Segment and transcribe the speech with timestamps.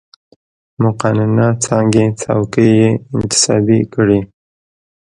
[0.81, 4.19] مقننه څانګې څوکۍ یې انتصابي کړې.